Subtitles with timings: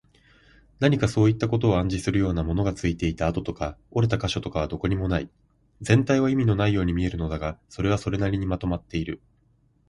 [0.79, 5.29] 何かそういったことを暗示するような、ものがついていた跡とか、折れた個所とかはどこにもない。
[5.81, 9.21] 全体は意味のないように見えるのだが、それはそれなりにまとまっている。